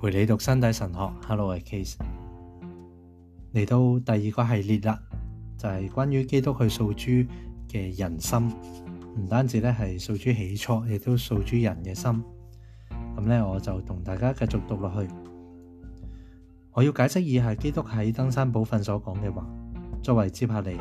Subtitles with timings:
[0.00, 1.96] 陪你读身体神学，Hello，我 Case，
[3.52, 4.96] 嚟到第二个系列啦，
[5.56, 7.04] 就系关于基督去诉诸
[7.68, 8.52] 嘅人心，
[9.18, 12.24] 唔单止咧系诉诸起初，亦都诉诸人嘅心。
[13.16, 15.10] 咁咧，我就同大家继续读落去。
[16.74, 19.44] 我要解释以下基督喺登山宝训所讲嘅话，
[20.00, 20.78] 作为接下嚟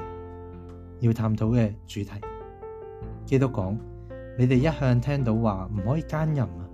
[1.00, 2.08] 要探讨嘅主题。
[3.26, 3.76] 基督讲：，
[4.38, 6.67] 你哋一向听到话唔可以奸淫。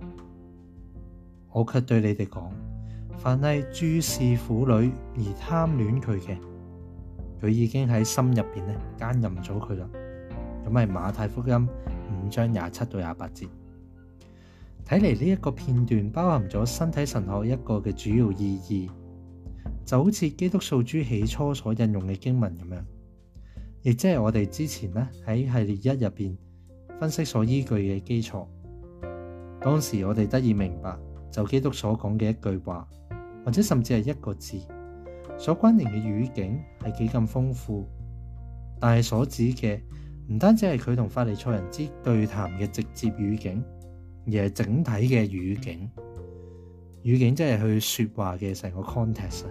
[1.54, 2.50] 我卻對你哋講：
[3.16, 6.36] 凡係注视妇女而貪戀佢嘅，
[7.40, 9.88] 佢已經喺心入边咧奸淫咗佢啦。
[10.66, 11.68] 咁系馬太福音
[12.12, 13.46] 五章廿七到廿八節。
[14.84, 18.90] 睇嚟呢一個片段包含咗身體神學一個嘅主要意義，
[19.84, 22.80] 就好似基督數珠起初所引用嘅經文咁樣，
[23.82, 26.36] 亦即係我哋之前咧喺系列一入边
[26.98, 28.44] 分析所依據嘅基礎。
[29.60, 30.98] 當時我哋得以明白。
[31.34, 32.86] 就基督所講嘅一句話，
[33.44, 34.56] 或者甚至係一個字，
[35.36, 37.84] 所關联嘅語境係幾咁豐富，
[38.78, 39.80] 但係所指嘅
[40.30, 43.64] 唔單止係佢同法利赛人之對談嘅直接語境，
[44.26, 45.90] 而係整體嘅語境。
[47.02, 49.42] 語境即係佢说話嘅成個 context，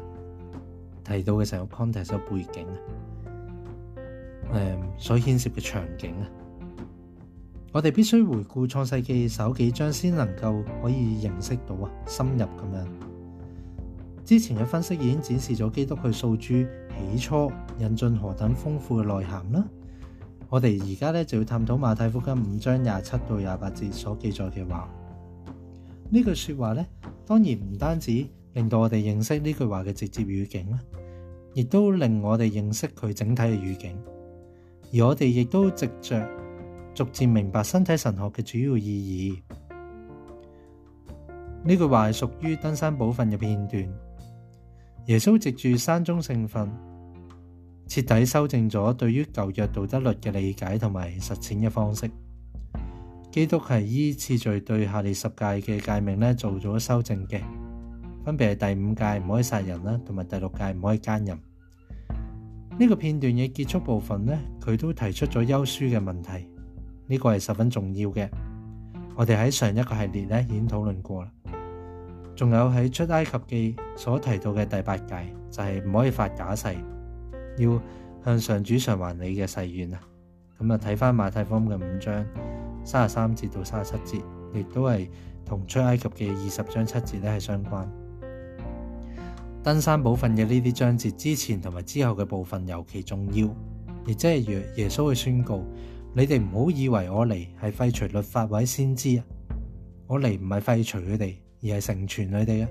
[1.04, 2.80] 提到嘅成個 context 嘅背景啊，
[4.54, 6.30] 誒所牽涉嘅場景啊。
[7.74, 12.88] 我哋必须回顾创世纪首几章，先能够可以认识到啊，深入咁样。
[14.24, 19.66] 之前嘅分析已经展示咗基督佢扫珠起初引进何等丰富嘅内涵啦。
[20.50, 24.88] 我哋而家咧就要探讨马太福音五章廿七到廿八节所记载嘅话。
[26.12, 26.86] 呢句说话咧，
[27.26, 30.78] 当然唔单止令到我哋认识呢句话嘅直接语境啦，
[31.56, 33.98] 亦都令我哋认识佢整体嘅语境。
[34.94, 36.43] 而我哋亦都藉着。
[36.94, 39.42] 逐渐明白身体神学嘅主要意义。
[41.66, 43.84] 呢句话系属于登山宝训嘅片段。
[45.08, 46.72] 耶稣藉住山中圣训，
[47.88, 52.10] 彻底修正咗对于旧约道德律嘅理解同埋实践嘅方式。
[53.32, 57.42] 基督系依次序对下列十诫嘅诫命咧做咗修正嘅，
[58.24, 61.36] 分别系第五诫唔可以杀人啦，同埋第六诫唔可以奸淫。
[62.80, 66.30] 呢个片段嘅结束部分咧，佢都提出咗休书嘅问题。
[67.14, 68.28] 呢个系十分重要嘅，
[69.16, 71.32] 我哋喺上一个系列咧已经讨论过啦。
[72.36, 76.76] 仲有喺出埃及记所提到嘅第八诫，就系唔可以发假誓，
[77.60, 77.80] 要
[78.26, 80.00] 向上主偿还你嘅誓愿啊。
[80.60, 82.26] 咁啊，睇翻马太福音嘅五章
[82.84, 84.24] 三十三节到三十七节，
[84.56, 85.12] 亦都系
[85.46, 87.88] 同出埃及嘅二十章七节咧系相关。
[89.62, 93.46] 登山宝训嘅呢啲章节之前同埋之后嘅部分尤其重要，
[94.08, 95.64] 亦即系耶稣嘅宣告。
[96.16, 99.24] 你哋唔好以为我嚟系废除律法位先知啊，
[100.06, 102.70] 我嚟唔系废除佢哋，而系成全佢哋啊！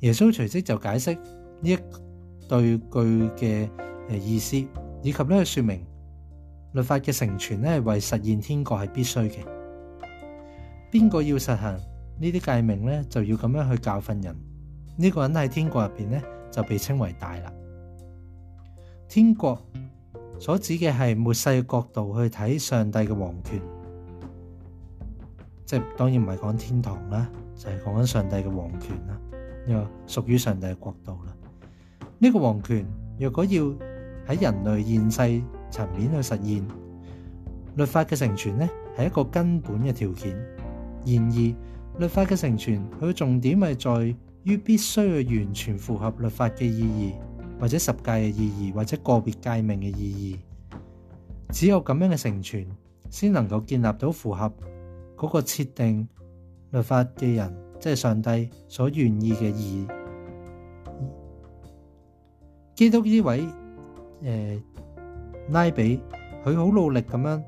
[0.00, 1.20] 耶稣随即就解释呢
[1.70, 1.78] 一
[2.48, 3.68] 对句嘅
[4.08, 4.56] 诶意思，
[5.00, 5.86] 以及咧说明
[6.72, 9.36] 律法嘅成全咧系为实现天国系必须嘅。
[10.90, 11.72] 边个要实行
[12.18, 14.34] 呢啲诫命咧，就要咁样去教训人。
[14.96, 16.20] 呢个人喺天国入边咧，
[16.50, 17.52] 就被称为大啦。
[19.08, 19.56] 天国。
[20.42, 23.60] 所指嘅系末世嘅角度去睇上帝嘅皇权，
[25.64, 29.16] 即系当然唔系讲天堂啦，就系讲紧上帝嘅皇权啦，
[29.68, 31.32] 又属于上帝嘅国度啦。
[32.18, 32.84] 呢个皇权
[33.20, 33.62] 若果要
[34.26, 36.66] 喺人类现世层面去实现
[37.76, 40.36] 律法嘅成全呢系一个根本嘅条件。
[41.06, 47.12] 然而，律法嘅成全佢嘅重点系在于必须去完全符合律法嘅意义。
[47.62, 50.00] 或者十诫嘅意义，或者个别界命嘅意
[50.30, 50.38] 义，
[51.52, 52.66] 只有咁样嘅成全，
[53.08, 54.52] 先能够建立到符合
[55.16, 56.08] 嗰个设定
[56.72, 59.88] 律法嘅人，即系上帝所愿意嘅意义。
[62.74, 63.48] 基督呢位
[64.22, 64.60] 诶
[65.50, 66.00] 拉比，
[66.44, 67.44] 佢好努力咁样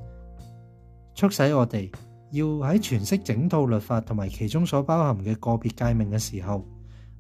[1.16, 1.92] 促使我哋
[2.30, 6.64] 要喺诠释整套律法同埋其中所包含嘅个别界命嘅时候，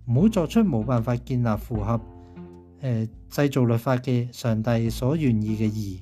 [0.04, 2.00] 唔好作出冇办法建立符合。
[2.84, 5.98] 诶，制造律法嘅上帝所愿意嘅义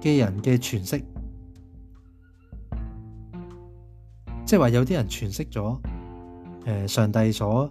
[0.00, 0.98] 嘅人嘅诠释，
[4.44, 5.76] 即系话有啲人诠释咗，
[6.64, 7.68] 诶，上帝所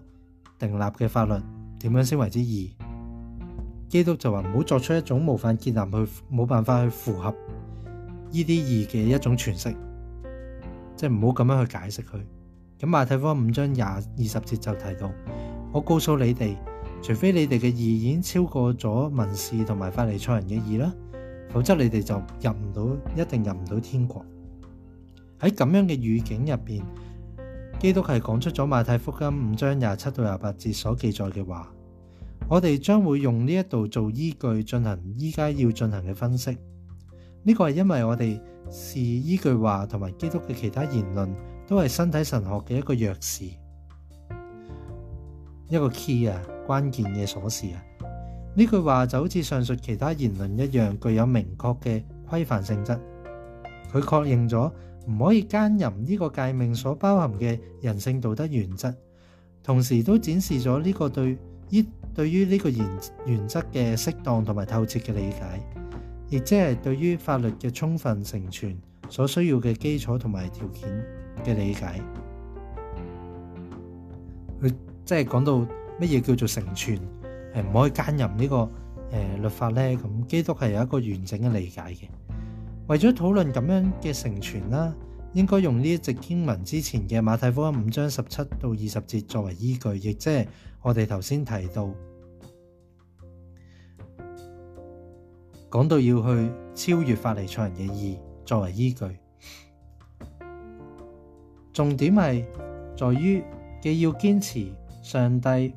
[0.59, 1.33] 定立嘅法律
[1.79, 2.75] 点样先为之义？
[3.87, 9.71] 基督就话唔好作出一种无法建立去，冇办法去符合呢啲义嘅一种诠释，
[10.97, 12.19] 即系唔好咁样去解释佢。
[12.77, 15.09] 咁马太福音五章廿二十节就提到。
[15.75, 16.55] 我告诉你哋，
[17.03, 20.89] 除非你哋嘅义已经超过咗民事同埋法利赛人嘅义啦，
[21.49, 24.25] 否则你哋就入唔到，一定入唔到天国。
[25.37, 26.81] 喺咁样嘅语境入边，
[27.77, 31.69] 基督系讲出咗马太福音五章廿七到廿八节所记载嘅话。
[32.47, 36.57] 我哋将会用呢一度做依据进行依家要进行嘅分析。
[37.43, 38.39] 呢个系因为我哋
[38.71, 41.29] 是呢句话同埋基督嘅其他言论
[41.67, 43.49] 都系身体神学嘅一个弱视。
[45.67, 47.83] 一个 key 啊，关键嘅锁匙啊，
[48.55, 52.97] 呢句话就好似上述其他言论一样，具有明确嘅规范性质。
[53.91, 54.71] 佢确认咗
[55.09, 58.93] 唔可以兼任呢个界命所包含嘅人性道德原则，
[59.63, 61.35] 同时都展示咗呢个对
[61.69, 61.83] 依
[62.13, 62.87] 对于呢个原
[63.25, 65.61] 原则嘅适当同埋透彻嘅理解，
[66.29, 68.79] 亦即系对于法律嘅充分成全
[69.09, 71.03] 所需要嘅基础同埋条件
[71.43, 71.99] 嘅理解。
[74.61, 74.71] 佢。
[75.05, 75.53] 即系讲到
[75.99, 78.69] 乜嘢叫做成全，系唔可以兼任呢个
[79.11, 79.95] 诶律法咧？
[79.95, 82.09] 咁基督系有一个完整嘅理解嘅。
[82.87, 84.93] 为咗讨论咁样嘅成全啦，
[85.33, 90.47] 应该用呢一节经文之前嘅马太福音五章十七到二十节作为依据，亦即系
[90.81, 91.89] 我哋头先提到
[95.71, 99.05] 讲到要去超越法利赛人嘅意作为依据。
[101.71, 102.45] 重点系
[102.97, 103.43] 在于
[103.83, 104.67] 既要坚持。
[105.05, 105.67] 上帝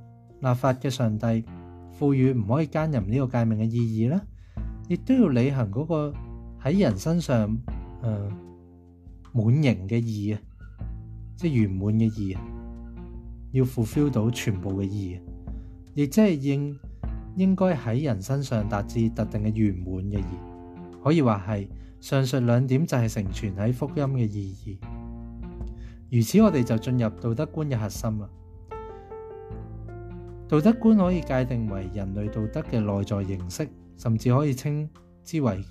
[0.41, 1.45] 立法嘅上帝
[1.93, 4.19] 赋予唔可以兼任呢个界命嘅意义啦，
[4.89, 6.15] 亦都要履行嗰个
[6.65, 7.47] 喺人身上，
[8.01, 8.09] 诶
[9.35, 10.41] 满盈嘅意啊，
[11.37, 12.41] 即系圆满嘅意啊，
[13.53, 15.21] 要 fulfil 到全部嘅意啊，
[15.93, 16.81] 亦即系应
[17.37, 21.69] 应该喺人身上达至特定嘅圆满嘅意，可以话系
[22.01, 24.81] 上述两点就系成全喺福音嘅意义。
[26.11, 28.27] 如此，我哋就进入道德观嘅核心啦。
[30.49, 33.69] 道德观可以界定为人类道德嘅内在形式，
[33.99, 34.89] 甚至可以称
[35.23, 35.63] 之为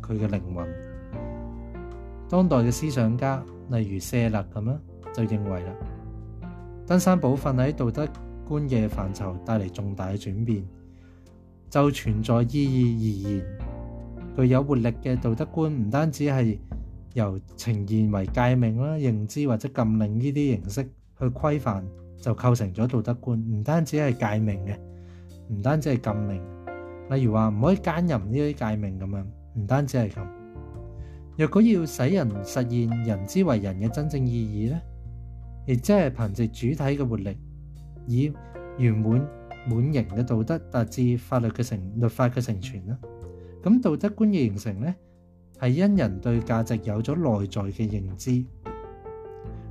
[0.00, 0.66] 佢嘅灵魂。
[2.30, 4.80] 当代嘅思想家，例如舍勒咁啦，
[5.14, 5.72] 就认为啦，
[6.86, 8.08] 登山宝训喺道德
[8.48, 10.64] 观嘅范畴带嚟重大嘅转变。
[11.68, 16.60] 就存在意义而言，具有活力嘅道德观唔单止系
[17.14, 20.84] 由呈现为界命啦、认知或者禁令呢啲形式
[21.18, 21.82] 去规范。
[22.22, 24.76] 就構成咗道德觀，唔單止係界命嘅，
[25.52, 26.40] 唔單止係禁命。
[27.10, 29.24] 例如話唔可以奸淫呢啲界命咁樣，
[29.58, 30.26] 唔單止係咁。
[31.36, 34.80] 若果要使人實現人之為人嘅真正意義呢，
[35.66, 37.36] 亦即係憑藉主體嘅活力，
[38.06, 38.32] 以
[38.78, 39.26] 圓滿
[39.66, 42.96] 滿盈嘅道德達至法律嘅成律法嘅成全啦。
[43.64, 44.94] 咁道德觀嘅形成呢，
[45.58, 48.44] 係因人對價值有咗內在嘅認知，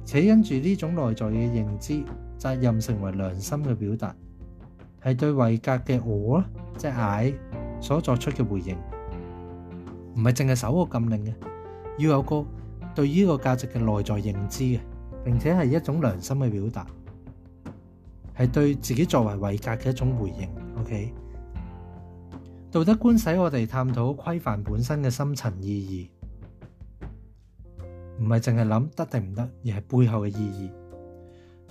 [0.04, 1.30] 且因住呢種內在嘅
[1.65, 2.04] 認知。
[2.41, 4.15] 责任成为良心嘅表达，
[5.03, 6.43] 系对维格嘅我
[6.75, 7.33] 即系我
[7.79, 8.75] 所作出嘅回应，
[10.15, 11.35] 唔系净系守个禁令嘅，
[11.99, 12.43] 要有个
[12.95, 14.79] 对呢个价值嘅内在认知嘅，
[15.23, 16.88] 并且系一种良心嘅表达，
[18.39, 20.49] 系对自己作为维格嘅一种回应。
[20.79, 21.13] O K，
[22.71, 26.09] 道德观使我哋探讨规范本身嘅深层意义，
[28.19, 30.71] 唔系净系谂得定唔得，而系背后嘅意义。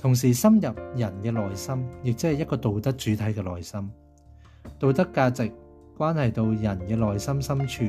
[0.00, 3.90] 同时深入人嘅内心，亦即系一个道德主体嘅内心。
[4.78, 5.50] 道德价值
[5.94, 7.84] 关系到人嘅内心深处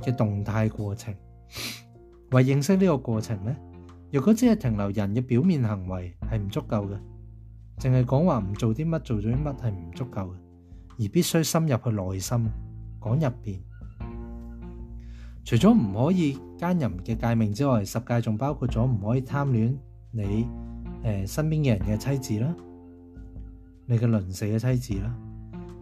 [0.00, 1.14] 嘅动态过程。
[2.30, 3.54] 为认识呢个过程呢，
[4.10, 6.98] 若果只系停留人嘅表面行为系唔足够嘅，
[7.76, 10.34] 净系讲话唔做啲乜，做咗啲乜系唔足够嘅，
[11.00, 12.48] 而必须深入去内心，
[13.04, 13.60] 讲入边。
[15.44, 19.78] 除咗唔可以奸淫嘅戒命之外，十戒仲包括咗唔可以贪恋
[20.10, 20.48] 你。
[21.04, 22.54] 诶，身边嘅人嘅妻子啦，
[23.86, 25.14] 你嘅邻舍嘅妻子啦。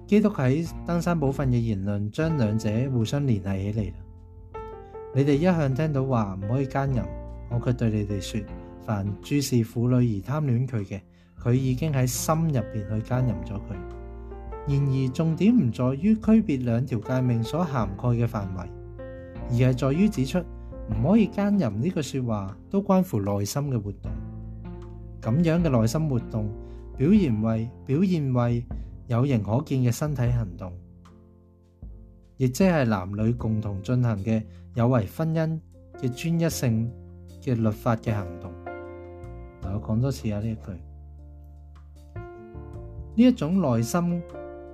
[0.06, 3.96] 基督喺登山宝训嘅言论将两者互相联系起嚟啦。
[5.14, 7.02] 你哋一向听到话唔可以奸淫，
[7.50, 8.44] 我却对你哋说：
[8.84, 11.00] 凡注视妇女而贪恋佢嘅，
[11.40, 13.76] 佢已经喺心入边去奸淫咗佢。
[14.68, 18.62] 然而重点唔在于区别两条诫命所涵盖嘅范围，
[19.50, 20.38] 而系在于指出
[21.00, 24.10] 唔可以奸淫呢句说话都关乎内心嘅活动。
[25.22, 26.50] 咁樣嘅內心活動，
[26.98, 28.66] 表現為表现为
[29.06, 30.72] 有形可見嘅身體行動，
[32.38, 34.42] 亦即係男女共同進行嘅
[34.74, 35.60] 有违婚姻
[36.00, 36.92] 嘅專一性
[37.40, 38.52] 嘅律法嘅行動。
[39.62, 40.70] 嗱，我講多次啊呢一句，
[43.14, 44.20] 呢一種內心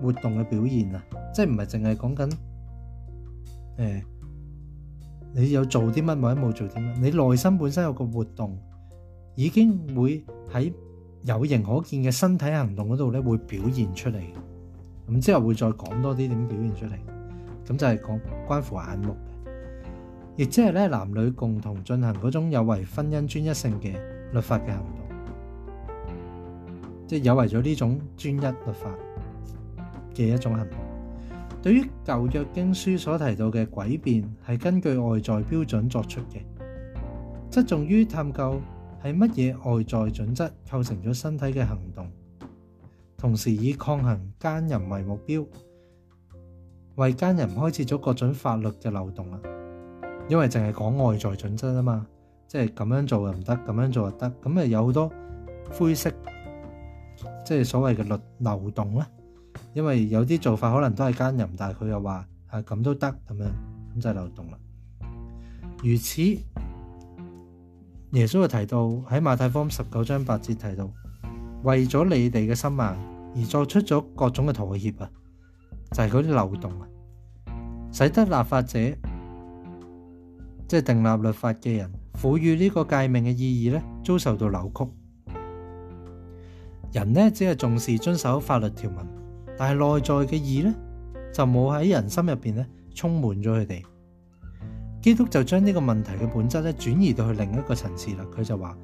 [0.00, 2.31] 活動嘅表現啊，即系唔係淨係講緊
[3.76, 4.02] 诶，
[5.35, 8.59] 你有做啲乜或者冇做啲乜，你內心本身有個活動。
[9.38, 10.73] 已經會喺
[11.23, 14.16] 有形可見嘅身體行動嗰度咧，會表現出嚟。
[15.09, 16.99] 咁之後會再講多啲點表現出嚟。
[17.64, 19.14] 咁就係講關乎眼目，
[20.35, 23.92] 亦即係咧男女共同進行嗰種有违婚姻專一性嘅
[24.33, 25.97] 律法嘅行動，
[27.07, 28.95] 即系有违咗呢種專一律法
[30.16, 30.78] 嘅一種行動。
[31.62, 36.42] 對於舊約經書所提到嘅诡辩，係根據外在標準作出嘅，
[37.52, 38.61] 侧重於探究。
[39.02, 42.11] 系乜嘢外在準則構成咗身體嘅行動，
[43.17, 45.47] 同時以抗衡奸人為目標，
[46.97, 49.38] 為奸人開設咗各種法律嘅漏洞啊！
[50.28, 52.07] 因為淨係講外在準則啊嘛，
[52.49, 55.12] 即係咁樣做又唔得，咁樣做又得，咁啊有好多
[55.71, 56.11] 灰色，
[57.47, 59.09] 即係所謂嘅律漏洞啦。
[59.75, 63.47] 因為有啲做法可能都係奸人，但係佢又話啊咁都得，咁樣
[63.97, 64.59] 咁就係漏洞啦。
[65.85, 66.21] 如此。
[68.12, 70.91] 耶稣又提到喺马太福十九章八节提到，
[71.62, 75.11] 为咗你哋嘅心硬而作出咗各种嘅妥协啊，
[75.91, 76.88] 就系嗰啲漏洞啊，
[77.93, 78.79] 使得立法者
[80.67, 84.88] 即系订立律法嘅人赋予呢个界命嘅意义咧，遭受到扭曲。
[86.93, 89.07] 人呢，只系重视遵守法律条文，
[89.59, 90.73] 但系内在嘅意咧
[91.35, 93.83] 就冇喺人心入边咧充满咗佢哋。
[95.00, 98.26] 基督就将呢个问题嘅本质咧转移到去另一个层次啦。
[98.35, 98.76] 佢就话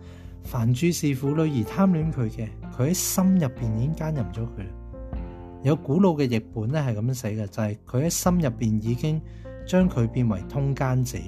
[0.42, 5.18] 凡注视妇女而贪恋佢嘅，佢喺心入边已经奸淫咗佢啦。
[5.62, 9.21] 有古老嘅译本咧系咁写嘅，就系佢喺心入边已经
[9.66, 11.18] 将佢变为通奸者。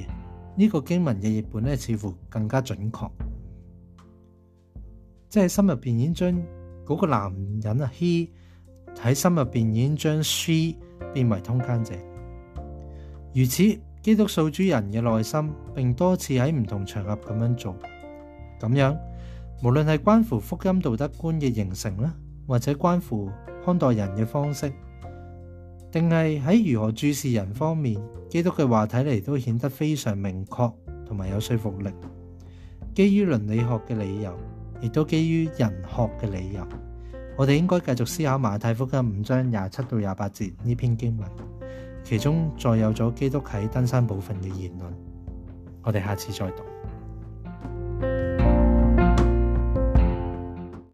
[0.59, 3.01] 呢个经文嘅译本咧似乎更加准确，
[5.29, 6.43] 即系心入边已经将
[6.87, 8.29] 嗰个男人啊，he
[8.95, 10.77] 喺心入边已经将 she
[11.13, 11.93] 变为通奸者。
[13.35, 13.65] 如此。
[14.07, 17.75] 基督素主人嘅内心，并多次喺唔同场合咁样做，
[18.61, 18.97] 咁样
[19.65, 22.15] 无论系关乎福音道德观嘅形成啦，
[22.47, 23.29] 或者关乎
[23.65, 24.73] 看待人嘅方式，
[25.91, 30.57] 定系喺如何注视人方面，基督嘅话睇嚟都显得非常明确
[31.05, 31.91] 同埋有说服力。
[32.95, 34.33] 基于伦理学嘅理由，
[34.81, 36.65] 亦都基于人学嘅理由，
[37.37, 41.56] 我哋应该继续思考马太福音五章廿七到廿八节呢篇经文。
[42.07, 44.95] 其中再有咗基督喺登山部分嘅言论，
[45.83, 46.63] 我哋下次再读。